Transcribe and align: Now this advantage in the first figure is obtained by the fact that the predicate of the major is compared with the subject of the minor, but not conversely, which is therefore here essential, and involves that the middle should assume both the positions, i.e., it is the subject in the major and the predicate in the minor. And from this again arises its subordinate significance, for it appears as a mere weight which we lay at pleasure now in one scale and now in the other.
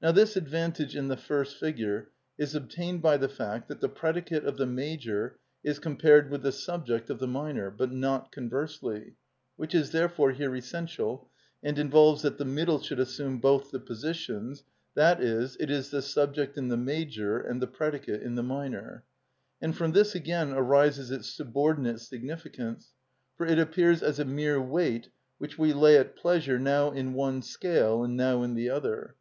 Now 0.00 0.10
this 0.10 0.34
advantage 0.36 0.96
in 0.96 1.06
the 1.06 1.16
first 1.16 1.56
figure 1.56 2.10
is 2.36 2.56
obtained 2.56 3.00
by 3.00 3.16
the 3.16 3.28
fact 3.28 3.68
that 3.68 3.80
the 3.80 3.88
predicate 3.88 4.44
of 4.44 4.56
the 4.56 4.66
major 4.66 5.38
is 5.62 5.78
compared 5.78 6.30
with 6.32 6.42
the 6.42 6.50
subject 6.50 7.08
of 7.10 7.20
the 7.20 7.28
minor, 7.28 7.70
but 7.70 7.92
not 7.92 8.32
conversely, 8.32 9.14
which 9.54 9.72
is 9.72 9.92
therefore 9.92 10.32
here 10.32 10.56
essential, 10.56 11.30
and 11.62 11.78
involves 11.78 12.22
that 12.22 12.38
the 12.38 12.44
middle 12.44 12.80
should 12.82 12.98
assume 12.98 13.38
both 13.38 13.70
the 13.70 13.78
positions, 13.78 14.64
i.e., 14.96 15.12
it 15.22 15.70
is 15.70 15.90
the 15.90 16.02
subject 16.02 16.58
in 16.58 16.66
the 16.66 16.76
major 16.76 17.38
and 17.38 17.62
the 17.62 17.68
predicate 17.68 18.20
in 18.24 18.34
the 18.34 18.42
minor. 18.42 19.04
And 19.60 19.76
from 19.76 19.92
this 19.92 20.16
again 20.16 20.50
arises 20.52 21.12
its 21.12 21.28
subordinate 21.30 22.00
significance, 22.00 22.94
for 23.36 23.46
it 23.46 23.60
appears 23.60 24.02
as 24.02 24.18
a 24.18 24.24
mere 24.24 24.60
weight 24.60 25.10
which 25.38 25.56
we 25.56 25.72
lay 25.72 25.96
at 25.98 26.16
pleasure 26.16 26.58
now 26.58 26.90
in 26.90 27.14
one 27.14 27.42
scale 27.42 28.02
and 28.02 28.16
now 28.16 28.42
in 28.42 28.54
the 28.54 28.68
other. 28.68 29.14